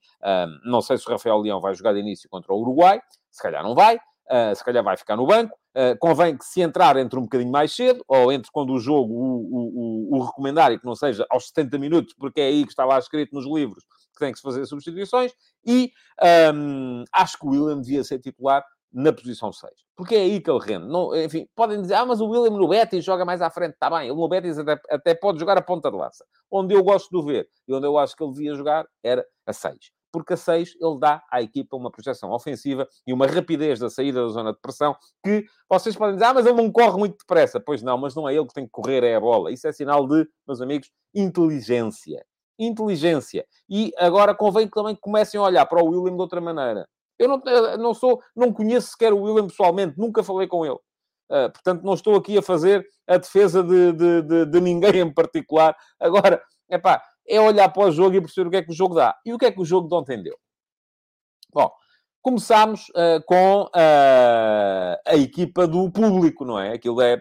[0.63, 3.01] não sei se o Rafael Leão vai jogar de início contra o Uruguai.
[3.29, 3.97] Se calhar não vai.
[4.29, 5.57] Uh, se calhar vai ficar no banco.
[5.77, 9.13] Uh, convém que se entrar entre um bocadinho mais cedo, ou entre quando o jogo
[9.13, 12.63] o, o, o, o recomendar e que não seja aos 70 minutos, porque é aí
[12.63, 13.83] que está lá escrito nos livros
[14.17, 15.31] que tem que se fazer substituições.
[15.65, 15.91] E
[16.53, 19.71] um, acho que o William devia ser titular na posição 6.
[19.95, 20.87] Porque é aí que ele rende.
[20.87, 23.73] Não, enfim, podem dizer, ah, mas o William no Betis joga mais à frente.
[23.73, 26.25] Está bem, ele no Betis até, até pode jogar a ponta de lança.
[26.49, 29.53] Onde eu gosto de ver e onde eu acho que ele devia jogar era a
[29.53, 29.77] 6
[30.17, 34.23] porque a 6 ele dá à equipa uma projeção ofensiva e uma rapidez da saída
[34.23, 37.59] da zona de pressão que vocês podem dizer, ah, mas ele não corre muito depressa.
[37.59, 39.51] Pois não, mas não é ele que tem que correr, é a bola.
[39.51, 42.25] Isso é sinal de, meus amigos, inteligência.
[42.57, 43.45] Inteligência.
[43.69, 46.87] E agora convém que também comecem a olhar para o William de outra maneira.
[47.19, 47.41] Eu não,
[47.77, 50.79] não sou, não conheço sequer o William pessoalmente, nunca falei com ele.
[51.29, 55.13] Uh, portanto, não estou aqui a fazer a defesa de, de, de, de ninguém em
[55.13, 55.75] particular.
[55.99, 58.75] Agora, é pá, é olhar para o jogo e perceber o que é que o
[58.75, 59.15] jogo dá.
[59.25, 60.37] E o que é que o jogo de ontem deu?
[61.53, 61.69] Bom,
[62.21, 66.73] começámos uh, com uh, a equipa do público, não é?
[66.73, 67.13] Aquilo é,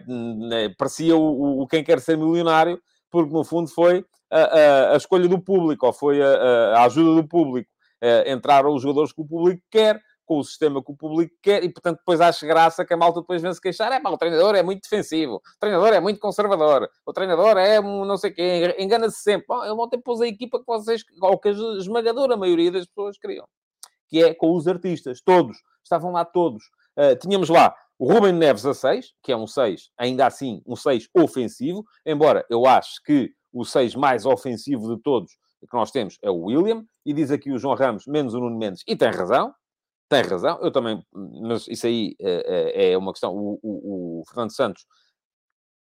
[0.51, 4.97] é parecia o, o, quem quer ser milionário, porque no fundo foi a, a, a
[4.97, 7.69] escolha do público, ou foi a, a ajuda do público.
[8.03, 11.63] Uh, entraram os jogadores que o público quer, com o sistema que o público quer
[11.63, 13.91] e, portanto, depois acha graça que a malta depois vem se queixar.
[13.93, 17.79] É pá, o treinador é muito defensivo, o treinador é muito conservador, o treinador é
[17.79, 19.47] um não sei quê, engana-se sempre.
[19.47, 23.17] Bom, ele ontem pôs a equipa que vocês, ou que a esmagadora maioria das pessoas
[23.17, 23.47] queriam,
[24.09, 26.63] que é com os artistas, todos, estavam lá todos.
[26.97, 30.75] Uh, tínhamos lá o Ruben Neves a 6, que é um 6, ainda assim, um
[30.75, 36.17] 6 ofensivo, embora eu acho que o 6 mais ofensivo de todos que nós temos
[36.21, 39.09] é o William, e diz aqui o João Ramos, menos o Nuno Mendes, e tem
[39.09, 39.53] razão,
[40.09, 43.35] tem razão, eu também, mas isso aí é, é uma questão.
[43.35, 44.85] O, o, o, Fernando Santos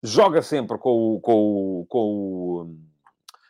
[0.01, 2.77] joga sempre com o, com com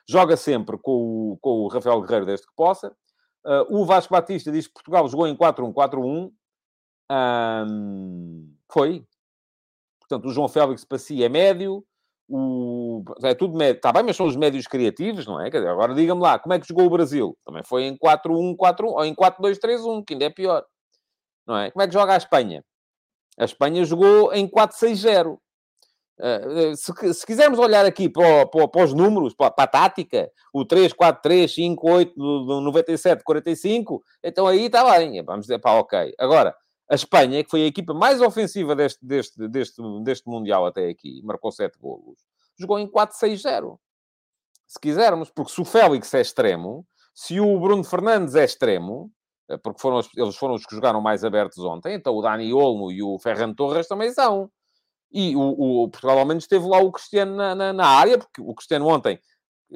[0.07, 2.95] joga sempre com com o Rafael Guerreiro desde que possa.
[3.45, 6.31] Uh, o Vasco Batista diz que Portugal jogou em 4-1-4-1.
[7.11, 9.05] Um, foi.
[9.99, 11.85] Portanto, o João Félix para si é médio.
[12.29, 13.03] O...
[13.23, 13.77] É tudo médio.
[13.77, 15.47] Está bem, mas são os médios criativos, não é?
[15.47, 17.37] Agora diga-me lá, como é que jogou o Brasil?
[17.45, 20.65] Também foi em 4-1-4-1 ou em 4-2-3-1, que ainda é pior.
[21.45, 21.71] Não é?
[21.71, 22.63] Como é que joga a Espanha?
[23.37, 25.37] A Espanha jogou em 4-6-0.
[26.19, 30.31] Uh, se, se, quisermos olhar aqui para, para, para os números, para, para, a tática,
[30.53, 35.47] o 3, 4, 3, 5, 8 do, do 97, 45, então aí está bem, vamos
[35.47, 36.13] dizer, pá, ok.
[36.19, 36.55] Agora,
[36.93, 41.23] a Espanha, que foi a equipa mais ofensiva deste, deste, deste, deste Mundial até aqui,
[41.23, 42.19] marcou 7 golos,
[42.55, 43.79] jogou em 4-6-0.
[44.67, 49.11] Se quisermos, porque se o Félix é extremo, se o Bruno Fernandes é extremo,
[49.49, 52.91] eh, porque foram, eles foram os que jogaram mais abertos ontem, então o Dani Olmo
[52.91, 54.51] e o Ferran Torres também são.
[55.11, 55.41] E o,
[55.83, 58.87] o Portugal ao menos teve lá o Cristiano na, na, na, área, porque o Cristiano
[58.87, 59.19] ontem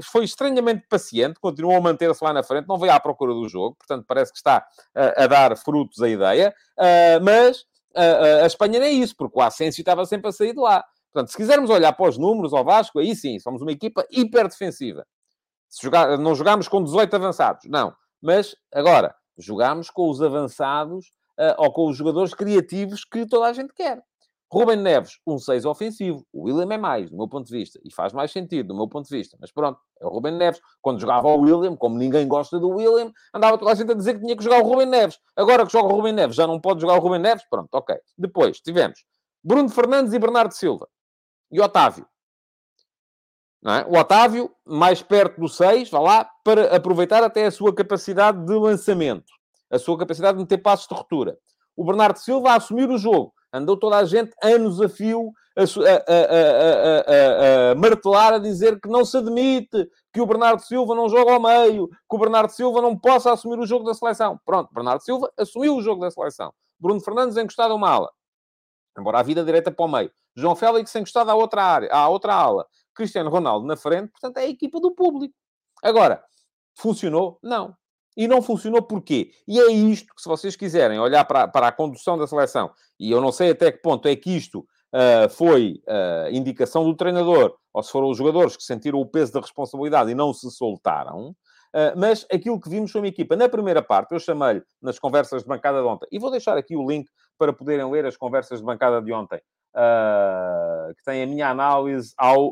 [0.04, 3.76] foi estranhamente paciente, continuou a manter-se lá na frente, não veio à procura do jogo,
[3.76, 7.62] portanto parece que está a, a dar frutos à ideia, uh, mas
[7.96, 10.84] uh, a Espanha nem é isso, porque o Asensio estava sempre a sair de lá.
[11.12, 14.48] Portanto, se quisermos olhar para os números ao Vasco, aí sim, somos uma equipa hiper
[14.48, 15.06] defensiva.
[15.70, 17.94] Se jogar, não jogámos com 18 avançados, não.
[18.22, 21.08] Mas, agora, jogámos com os avançados
[21.40, 24.02] uh, ou com os jogadores criativos que toda a gente quer.
[24.50, 26.26] Ruben Neves, um 6 ofensivo.
[26.32, 27.80] O William é mais, do meu ponto de vista.
[27.84, 29.38] E faz mais sentido, do meu ponto de vista.
[29.40, 30.62] Mas pronto, é o Ruben Neves.
[30.82, 34.14] Quando jogava o William, como ninguém gosta do William, andava toda a gente a dizer
[34.14, 35.20] que tinha que jogar o Ruben Neves.
[35.36, 37.44] Agora que joga o Ruben Neves, já não pode jogar o Ruben Neves?
[37.50, 37.98] Pronto, ok.
[38.18, 39.04] Depois, tivemos
[39.44, 40.88] Bruno Fernandes e Bernardo Silva.
[41.52, 42.08] E Otávio.
[43.66, 43.86] É?
[43.86, 48.54] O Otávio, mais perto do 6, vá lá, para aproveitar até a sua capacidade de
[48.54, 49.26] lançamento.
[49.70, 51.38] A sua capacidade de meter passos de ruptura.
[51.76, 55.62] O Bernardo Silva a assumir o jogo Andou toda a gente, anos a fio, a,
[55.62, 56.22] a,
[57.70, 61.34] a, a, martelar, a dizer que não se admite que o Bernardo Silva não joga
[61.34, 64.40] ao meio, que o Bernardo Silva não possa assumir o jogo da seleção.
[64.46, 66.54] Pronto, Bernardo Silva assumiu o jogo da seleção.
[66.80, 68.12] Bruno Fernandes encostado a uma ala.
[68.98, 70.12] Embora a vida direita para o meio.
[70.36, 72.68] João Félix encostado à outra área, à outra ala.
[72.94, 74.12] Cristiano Ronaldo na frente.
[74.12, 75.34] Portanto, é a equipa do público.
[75.84, 76.24] Agora,
[76.76, 77.40] funcionou?
[77.42, 77.76] Não.
[78.18, 79.30] E não funcionou porquê?
[79.48, 83.12] E é isto que, se vocês quiserem olhar para, para a condução da seleção, e
[83.12, 87.56] eu não sei até que ponto é que isto uh, foi uh, indicação do treinador,
[87.72, 91.30] ou se foram os jogadores que sentiram o peso da responsabilidade e não se soltaram,
[91.30, 91.36] uh,
[91.96, 93.36] mas aquilo que vimos foi uma equipa.
[93.36, 96.76] Na primeira parte, eu chamei-lhe nas conversas de bancada de ontem, e vou deixar aqui
[96.76, 99.40] o link para poderem ler as conversas de bancada de ontem,
[100.98, 102.52] que tem a minha análise ao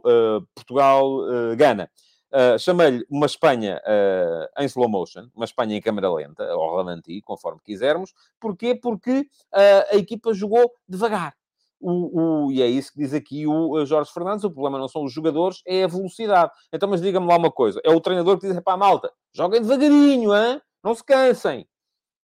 [0.54, 1.90] Portugal-Gana.
[2.36, 7.22] Uh, Chamei-lhe uma Espanha uh, em slow motion, uma Espanha em câmera lenta, ou ralenti,
[7.22, 8.14] conforme quisermos.
[8.42, 8.76] Porquê?
[8.76, 9.22] Porque
[9.54, 11.34] uh, a equipa jogou devagar.
[11.80, 15.06] O, o, e é isso que diz aqui o Jorge Fernandes: o problema não são
[15.06, 16.52] os jogadores, é a velocidade.
[16.74, 20.36] Então, mas diga-me lá uma coisa: é o treinador que diz a malta, joguem devagarinho,
[20.36, 20.62] hein?
[20.86, 21.68] não se cansem.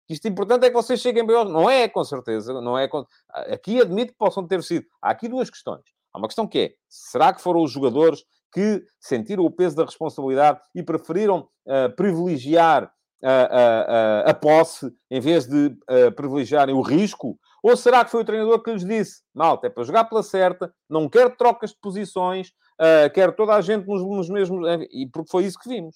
[0.09, 1.51] Isto importante é que vocês cheguem bem aos...
[1.51, 2.59] Não é, com certeza.
[2.59, 3.05] Não é com...
[3.29, 4.85] Aqui admito que possam ter sido.
[5.01, 5.83] Há aqui duas questões.
[6.11, 9.85] Há uma questão que é: será que foram os jogadores que sentiram o peso da
[9.85, 12.91] responsabilidade e preferiram uh, privilegiar
[13.23, 17.37] a, a, a, posse em vez de uh, privilegiarem o risco?
[17.63, 20.73] Ou será que foi o treinador que lhes disse: malta, é para jogar pela certa,
[20.89, 24.67] não quero trocas de posições, uh, quero toda a gente nos, nos mesmos.
[24.91, 25.95] E porque foi isso que vimos.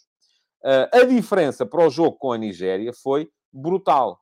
[0.64, 4.20] Uh, a diferença para o jogo com a Nigéria foi brutal.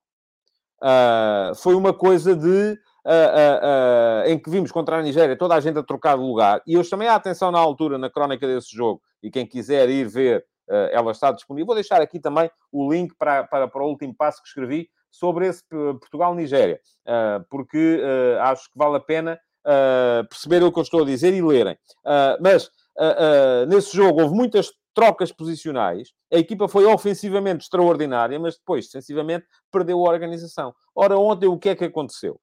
[1.57, 5.77] foi uma coisa de uh, uh, em que vimos contra a Nigéria toda a gente
[5.77, 9.01] a trocar de lugar, e eu chamei a atenção na altura, na crónica desse jogo,
[9.21, 10.45] e quem quiser ir ver,
[10.91, 11.65] ela está disponível.
[11.65, 15.47] Vou deixar aqui também o link para, para, para o último passo que escrevi sobre
[15.47, 16.79] esse Portugal-Nigéria,
[17.49, 17.99] porque
[18.41, 19.39] acho que vale a pena
[20.29, 21.75] perceber o que eu estou a dizer e lerem.
[22.39, 22.69] mas
[23.67, 30.05] nesse jogo houve muitas trocas posicionais, a equipa foi ofensivamente extraordinária, mas depois, defensivamente, perdeu
[30.05, 30.73] a organização.
[30.95, 32.39] Ora, ontem o que é que aconteceu?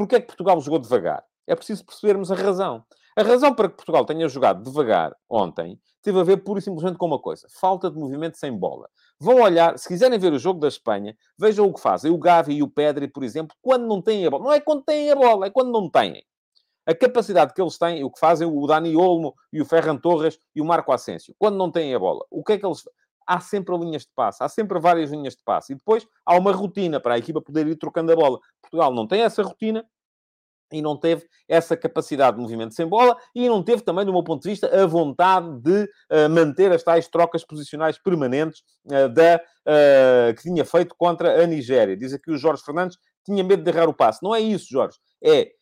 [0.00, 1.22] Porquê é que Portugal jogou devagar?
[1.46, 2.82] É preciso percebermos a razão.
[3.14, 6.96] A razão para que Portugal tenha jogado devagar ontem teve a ver pura e simplesmente
[6.96, 8.88] com uma coisa: falta de movimento sem bola.
[9.20, 12.54] Vão olhar, se quiserem ver o jogo da Espanha, vejam o que fazem o Gavi
[12.54, 14.42] e o Pedri, por exemplo, quando não têm a bola.
[14.42, 16.24] Não é quando têm a bola, é quando não têm.
[16.86, 20.38] A capacidade que eles têm, o que fazem o Dani Olmo e o Ferran Torres
[20.56, 22.24] e o Marco Asensio, quando não têm a bola.
[22.30, 22.82] O que é que eles
[23.30, 25.72] há sempre linhas de passe, há sempre várias linhas de passe.
[25.72, 28.40] E depois há uma rotina para a equipa poder ir trocando a bola.
[28.60, 29.84] Portugal não tem essa rotina
[30.72, 34.24] e não teve essa capacidade de movimento sem bola e não teve também, do meu
[34.24, 39.36] ponto de vista, a vontade de uh, manter as tais trocas posicionais permanentes uh, da,
[39.36, 41.96] uh, que tinha feito contra a Nigéria.
[41.96, 44.22] Diz aqui o Jorge Fernandes tinha medo de errar o passe.
[44.22, 44.98] Não é isso, Jorge.
[45.22, 45.52] É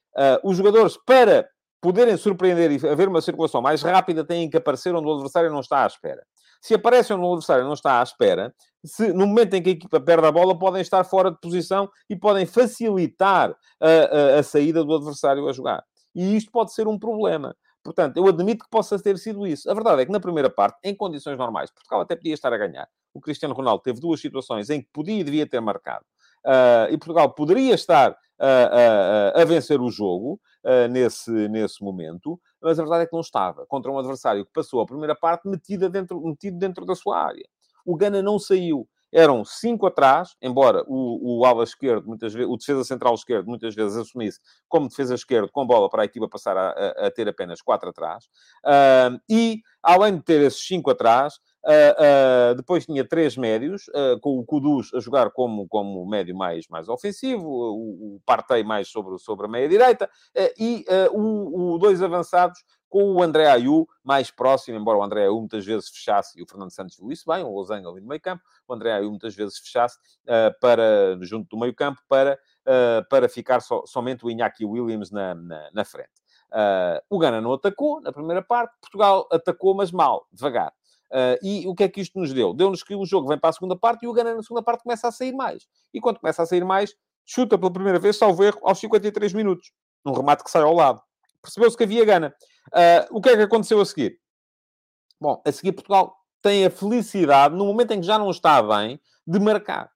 [0.43, 1.49] os jogadores para
[1.81, 5.61] poderem surpreender e haver uma circulação mais rápida, têm que aparecer onde o adversário não
[5.61, 6.23] está à espera.
[6.61, 8.53] Se aparecem onde o adversário não está à espera,
[8.85, 11.89] se, no momento em que a equipa perde a bola, podem estar fora de posição
[12.11, 15.85] e podem facilitar a, a, a saída do adversário a jogar.
[16.15, 17.55] E isto pode ser um problema.
[17.85, 19.71] Portanto, eu admito que possa ter sido isso.
[19.71, 22.59] A verdade é que na primeira parte, em condições normais, Portugal até podia estar a
[22.59, 22.89] ganhar.
[23.15, 26.05] O Cristiano Ronaldo teve duas situações em que podia e devia ter marcado.
[26.45, 32.41] Uh, e Portugal poderia estar a, a, a vencer o jogo uh, nesse, nesse momento,
[32.61, 33.67] mas a verdade é que não estava.
[33.67, 37.47] Contra um adversário que passou a primeira parte metida dentro, metido dentro da sua área.
[37.85, 38.89] O Gana não saiu.
[39.11, 43.75] Eram cinco atrás, embora o, o ala esquerdo, muitas vezes, o defesa central esquerdo, muitas
[43.75, 47.27] vezes assumisse como defesa esquerdo com bola para a equipa passar a, a, a ter
[47.27, 48.27] apenas quatro atrás.
[48.67, 54.19] Uh, e, além de ter esses cinco atrás, Uh, uh, depois tinha três médios, uh,
[54.21, 58.89] com o Kudus a jogar como, como médio mais, mais ofensivo, o, o Partey mais
[58.89, 60.09] sobre, sobre a meia-direita,
[60.59, 65.39] e o, o, dois avançados com o André Ayu mais próximo, embora o André Ayu
[65.39, 68.21] muitas vezes fechasse, e o Fernando Santos viu isso bem, o Losango ali no meio
[68.21, 69.99] campo, o André Ayu muitas vezes fechasse
[70.61, 72.39] para, junto do meio campo para,
[73.11, 76.23] para ficar so, somente o Iñaki Williams na, na, na frente.
[77.11, 80.73] o Gana não atacou na primeira parte, Portugal atacou, mas mal, devagar.
[81.11, 82.53] Uh, e o que é que isto nos deu?
[82.53, 84.83] Deu-nos que o jogo vem para a segunda parte e o Gana na segunda parte
[84.83, 85.67] começa a sair mais.
[85.93, 86.95] E quando começa a sair mais,
[87.25, 89.73] chuta pela primeira vez, salvo erro, aos 53 minutos.
[90.05, 91.03] Um remate que sai ao lado.
[91.43, 92.35] Percebeu-se que havia Gana.
[92.69, 94.19] Uh, o que é que aconteceu a seguir?
[95.21, 99.01] Bom, a seguir Portugal tem a felicidade, no momento em que já não está bem,
[99.27, 99.91] de marcar.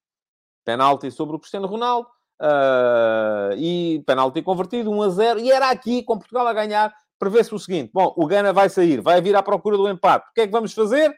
[0.64, 2.09] Penalti sobre o Cristiano Ronaldo.
[2.40, 5.40] Uh, e penalti convertido, 1 a 0.
[5.40, 9.00] E era aqui, com Portugal a ganhar, prevê-se o seguinte: bom, o Gana vai sair,
[9.00, 10.26] vai vir à procura do empate.
[10.28, 11.14] O que é que vamos fazer?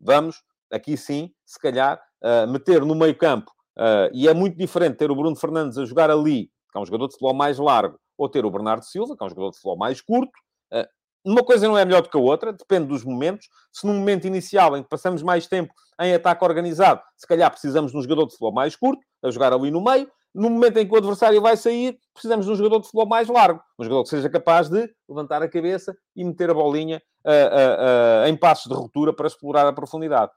[0.00, 3.52] Vamos, aqui sim, se calhar, uh, meter no meio-campo.
[3.78, 6.84] Uh, e é muito diferente ter o Bruno Fernandes a jogar ali, que é um
[6.84, 9.56] jogador de futebol mais largo, ou ter o Bernardo Silva, que é um jogador de
[9.56, 10.32] futebol mais curto.
[10.72, 10.86] Uh,
[11.24, 13.46] uma coisa não é melhor do que a outra, depende dos momentos.
[13.72, 17.92] Se num momento inicial em que passamos mais tempo em ataque organizado, se calhar precisamos
[17.92, 20.86] de um jogador de futebol mais curto, a jogar ali no meio no momento em
[20.86, 23.62] que o adversário vai sair, precisamos de um jogador de futebol mais largo.
[23.78, 28.24] Um jogador que seja capaz de levantar a cabeça e meter a bolinha uh, uh,
[28.24, 30.32] uh, em passos de ruptura para explorar a profundidade.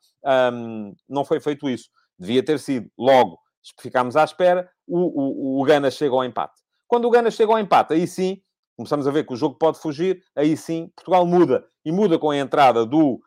[0.53, 1.89] Um, não foi feito isso.
[2.17, 2.89] Devia ter sido.
[2.97, 3.39] Logo,
[3.81, 6.61] ficámos à espera, o, o, o Gana chega ao empate.
[6.87, 8.39] Quando o Gana chega ao empate, aí sim,
[8.75, 11.65] começamos a ver que o jogo pode fugir, aí sim, Portugal muda.
[11.83, 13.19] E muda com a entrada do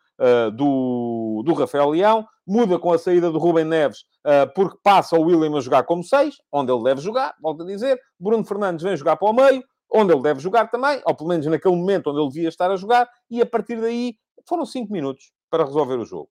[0.53, 5.21] do, do Rafael Leão, muda com a saída do Rubem Neves, uh, porque passa o
[5.21, 7.99] William a jogar como 6, onde ele deve jogar, volto a dizer.
[8.19, 11.45] Bruno Fernandes vem jogar para o meio, onde ele deve jogar também, ou pelo menos
[11.45, 14.15] naquele momento onde ele devia estar a jogar, e a partir daí
[14.47, 16.29] foram 5 minutos para resolver o jogo.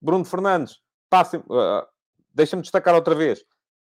[0.00, 0.78] Bruno Fernandes
[1.10, 1.38] passa.
[1.38, 1.92] Uh,
[2.34, 3.44] Deixa-me destacar outra vez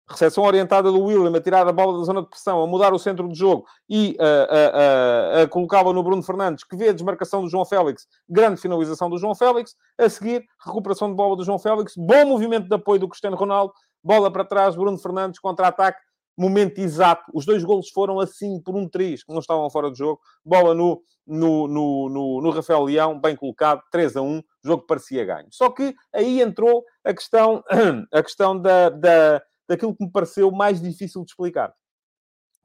[0.10, 3.00] recepção orientada do William, a tirar a bola da zona de pressão, a mudar o
[3.00, 7.42] centro do jogo e a, a, a colocá-la no Bruno Fernandes, que vê a desmarcação
[7.42, 11.60] do João Félix, grande finalização do João Félix, a seguir, recuperação de bola do João
[11.60, 16.00] Félix, bom movimento de apoio do Cristiano Ronaldo, bola para trás, Bruno Fernandes, contra-ataque,
[16.38, 17.24] momento exato.
[17.34, 20.22] Os dois golos foram assim por um triz, que não estavam fora de jogo.
[20.46, 25.26] Bola no, no, no, no, no Rafael Leão, bem colocado, 3 a 1, jogo parecia
[25.26, 25.48] ganho.
[25.52, 27.64] Só que aí entrou a questão,
[28.14, 31.74] a questão da, da daquilo que me pareceu mais difícil de explicar.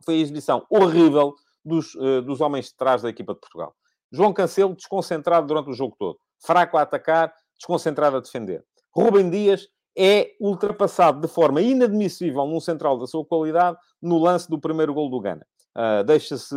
[0.05, 1.35] Foi a exibição horrível
[1.65, 3.75] dos, uh, dos homens de trás da equipa de Portugal.
[4.11, 6.19] João Cancelo desconcentrado durante o jogo todo.
[6.45, 8.65] Fraco a atacar, desconcentrado a defender.
[8.95, 14.61] Rubem Dias é ultrapassado de forma inadmissível num central da sua qualidade no lance do
[14.61, 15.47] primeiro gol do Gana.
[15.77, 16.55] Uh, Deixa-se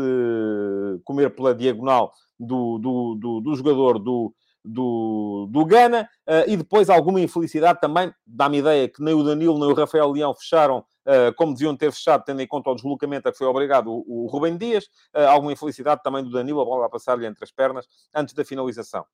[1.05, 4.33] comer pela diagonal do, do, do, do jogador do,
[4.65, 9.59] do, do Gana, uh, e depois alguma infelicidade também, dá-me ideia que nem o Danilo
[9.59, 13.29] nem o Rafael Leão fecharam uh, como deviam ter fechado, tendo em conta o deslocamento
[13.29, 16.65] a que foi obrigado o, o Rubem Dias, uh, alguma infelicidade também do Danilo, a
[16.65, 19.05] bola a passar-lhe entre as pernas antes da finalização.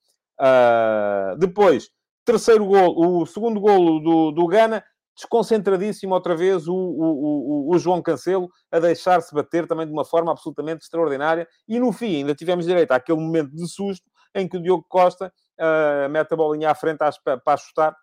[1.38, 1.90] depois,
[2.26, 4.84] terceiro gol, o segundo golo do, do Gana,
[5.16, 10.06] desconcentradíssimo outra vez o, o, o, o João Cancelo a deixar-se bater também de uma
[10.06, 11.48] forma absolutamente extraordinária.
[11.68, 15.34] E no fim, ainda tivemos direito àquele momento de susto em que o Diogo Costa
[15.60, 17.00] uh, mete a bolinha à frente
[17.44, 17.96] para chutar,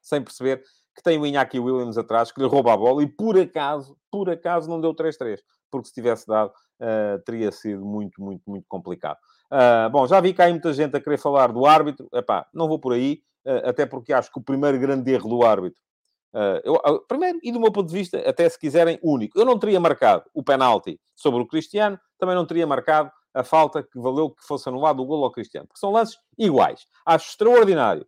[0.00, 0.62] sem perceber
[0.94, 4.28] que tem o Iñaki Williams atrás, que lhe rouba a bola e por acaso, por
[4.28, 5.38] acaso não deu 3-3,
[5.70, 9.18] porque se tivesse dado, uh, teria sido muito, muito, muito complicado.
[9.50, 12.68] Uh, bom, já vi que há muita gente a querer falar do árbitro, Epá, não
[12.68, 15.80] vou por aí, uh, até porque acho que o primeiro grande erro do árbitro,
[16.64, 19.78] eu, primeiro, e do meu ponto de vista, até se quiserem, único, eu não teria
[19.78, 24.44] marcado o penalti sobre o Cristiano, também não teria marcado a falta que valeu que
[24.44, 25.66] fosse anulado o golo ao Cristiano.
[25.66, 26.86] Porque são lances iguais.
[27.06, 28.06] Acho extraordinário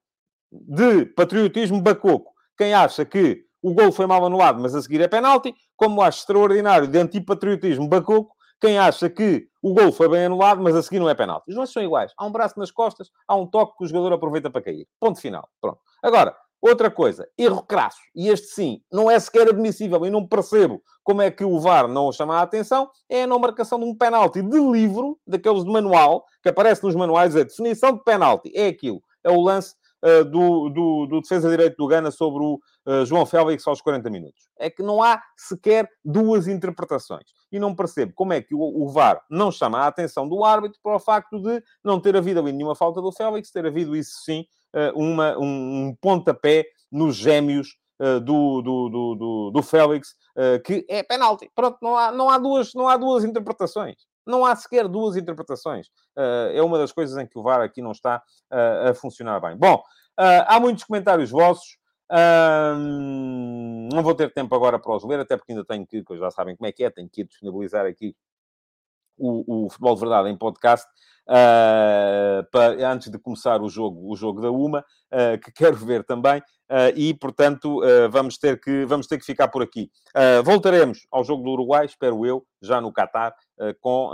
[0.51, 5.09] de patriotismo bacoco quem acha que o golo foi mal anulado, mas a seguir é
[5.09, 10.63] penalti, como acho extraordinário de antipatriotismo bacoco quem acha que o gol foi bem anulado,
[10.63, 11.51] mas a seguir não é penalti.
[11.51, 12.13] Os lances são iguais.
[12.17, 14.87] Há um braço nas costas, há um toque que o jogador aproveita para cair.
[14.99, 15.47] Ponto final.
[15.61, 15.81] Pronto.
[16.03, 16.35] Agora,
[16.65, 18.01] outra coisa, erro crasso.
[18.15, 21.87] E este sim, não é sequer admissível e não percebo como é que o VAR
[21.87, 25.71] não chama a atenção, é a não marcação de um penalti de livro, daqueles de
[25.71, 28.51] manual, que aparece nos manuais, a definição de penalti.
[28.55, 29.03] É aquilo.
[29.23, 33.27] É o lance uh, do, do, do, defesa direito do Gana sobre o uh, João
[33.27, 34.49] Félix aos 40 minutos.
[34.59, 37.27] É que não há sequer duas interpretações.
[37.53, 40.81] E não percebo como é que o, o VAR não chama a atenção do árbitro
[40.83, 44.23] para o facto de não ter havido ali nenhuma falta do Félix, ter havido, isso
[44.25, 44.47] sim,
[44.95, 50.15] uma, um, um pontapé nos gêmeos do, do, do, do, do Félix,
[50.65, 51.51] que é penalti.
[51.55, 53.97] Pronto, não há, não, há duas, não há duas interpretações.
[54.27, 55.89] Não há sequer duas interpretações.
[56.17, 59.41] Uh, é uma das coisas em que o VAR aqui não está uh, a funcionar
[59.41, 59.57] bem.
[59.57, 61.77] Bom, uh, há muitos comentários vossos.
[63.93, 66.57] não vou ter tempo agora para os ler, até porque ainda tenho que, já sabem
[66.57, 68.17] como é que é, tenho que disponibilizar aqui
[69.17, 70.87] o, o Futebol de Verdade em podcast.
[71.27, 76.05] Uh, para, antes de começar o jogo, o jogo da UMA, uh, que quero ver
[76.05, 79.91] também, uh, e portanto vamos, ter que, vamos ter que ficar por aqui.
[80.45, 83.35] voltaremos ao jogo do Uruguai, espero eu, já no Qatar,
[83.81, 84.11] com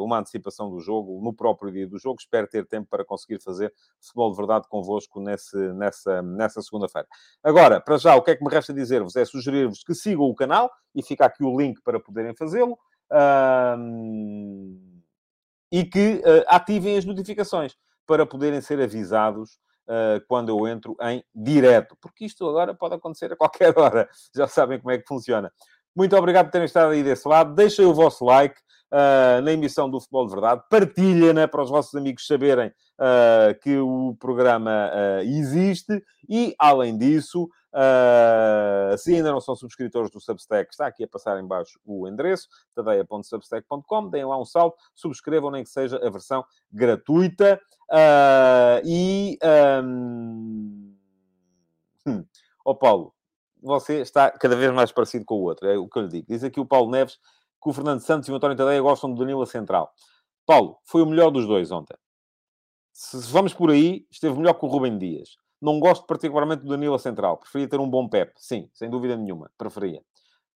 [0.00, 2.16] uma antecipação do jogo, no próprio dia do jogo.
[2.20, 7.06] Espero ter tempo para conseguir fazer futebol de verdade convosco nesse, nessa, nessa segunda-feira.
[7.42, 10.34] Agora, para já, o que é que me resta dizer-vos é sugerir-vos que sigam o
[10.34, 12.78] canal e fica aqui o link para poderem fazê-lo
[15.70, 21.22] e que uh, ativem as notificações para poderem ser avisados uh, quando eu entro em
[21.34, 25.52] direto, porque isto agora pode acontecer a qualquer hora, já sabem como é que funciona.
[25.94, 28.58] Muito obrigado por terem estado aí desse lado, deixem o vosso like
[28.92, 32.72] uh, na emissão do Futebol de Verdade, partilhem-na para os vossos amigos saberem
[33.62, 34.90] que o programa
[35.22, 41.08] existe e, além disso, Uh, se ainda não são subscritores do Substack, está aqui a
[41.08, 46.10] passar em baixo o endereço, tadeia.substack.com, deem lá um salto, subscrevam, nem que seja a
[46.10, 47.60] versão gratuita.
[47.90, 49.38] Uh, e...
[49.84, 50.94] Um...
[52.64, 53.14] Oh, Paulo,
[53.62, 56.26] você está cada vez mais parecido com o outro, é o que eu lhe digo.
[56.28, 57.18] Diz aqui o Paulo Neves
[57.62, 59.92] que o Fernando Santos e o António Tadeia gostam do Danilo a central.
[60.46, 61.96] Paulo, foi o melhor dos dois ontem.
[62.92, 65.36] Se vamos por aí, esteve melhor que o Rubem Dias.
[65.60, 67.36] Não gosto particularmente do Danilo Central.
[67.36, 68.32] Preferia ter um bom Pep.
[68.36, 69.50] Sim, sem dúvida nenhuma.
[69.58, 70.02] Preferia.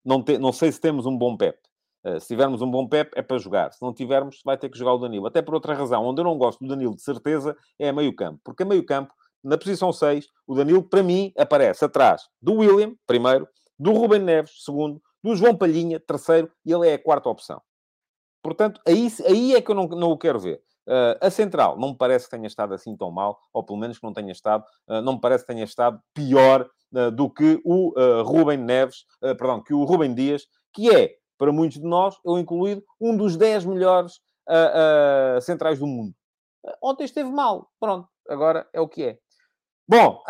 [0.04, 1.58] Não, te, não sei se temos um bom Pep.
[2.04, 3.72] Uh, se tivermos um bom Pep, é para jogar.
[3.72, 5.26] Se não tivermos, vai ter que jogar o Danilo.
[5.26, 6.04] Até por outra razão.
[6.04, 8.40] Onde eu não gosto do Danilo, de certeza, é a meio campo.
[8.44, 12.94] Porque a meio campo, na posição 6, o Danilo, para mim, aparece atrás do William,
[13.06, 13.48] primeiro,
[13.78, 17.62] do Ruben Neves, segundo, do João Palhinha, terceiro, e ele é a quarta opção.
[18.42, 20.60] Portanto, aí, aí é que eu não, não o quero ver.
[20.86, 23.98] Uh, a central não me parece que tenha estado assim tão mal, ou pelo menos
[23.98, 27.60] que não tenha estado, uh, não me parece que tenha estado pior uh, do que
[27.64, 27.92] o
[28.24, 32.82] Rubem Neves, perdão, que o Rubem Dias, que é, para muitos de nós, eu incluído,
[33.00, 34.20] um dos 10 melhores
[35.42, 36.12] centrais do mundo.
[36.82, 39.18] ontem esteve mal, pronto, agora é o que é.
[39.88, 40.22] Bom,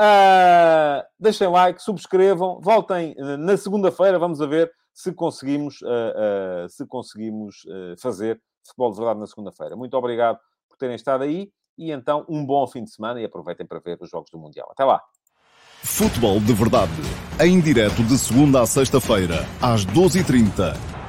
[1.19, 5.79] deixem like, subscrevam, voltem na segunda-feira, vamos a ver se conseguimos,
[6.69, 7.63] se conseguimos
[8.01, 9.77] fazer Futebol de Verdade na segunda-feira.
[9.77, 10.39] Muito obrigado
[10.69, 13.99] por terem estado aí e então um bom fim de semana e aproveitem para ver
[14.01, 14.69] os Jogos do Mundial.
[14.71, 15.01] Até lá!
[15.83, 16.93] Futebol de Verdade,
[17.41, 21.02] em direto de segunda a sexta-feira, às 12h30